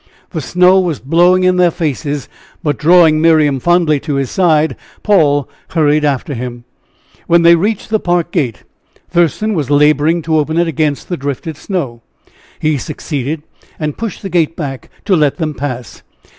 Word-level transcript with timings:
The 0.31 0.41
snow 0.41 0.79
was 0.79 0.97
blowing 0.99 1.43
in 1.43 1.57
their 1.57 1.69
faces, 1.69 2.27
but 2.63 2.79
drawing 2.79 3.21
Miriam 3.21 3.59
fondly 3.59 3.99
to 3.99 4.15
his 4.15 4.31
side, 4.31 4.75
Paul 5.03 5.47
hurried 5.75 6.03
after 6.03 6.33
him. 6.33 6.63
When 7.27 7.43
they 7.43 7.55
reached 7.55 7.91
the 7.91 7.99
park 7.99 8.31
gate, 8.31 8.63
Thurston 9.11 9.53
was 9.53 9.69
laboring 9.69 10.23
to 10.23 10.39
open 10.39 10.57
it 10.57 10.67
against 10.67 11.07
the 11.07 11.17
drifted 11.17 11.55
snow. 11.55 12.01
He 12.57 12.79
succeeded, 12.79 13.43
and 13.79 13.95
pushed 13.95 14.23
the 14.23 14.29
gate 14.29 14.55
back 14.55 14.89
to 15.05 15.15
let 15.15 15.37
them 15.37 15.53
pass. 15.53 16.01